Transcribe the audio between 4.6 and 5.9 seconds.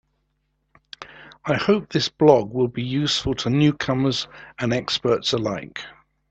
experts alike.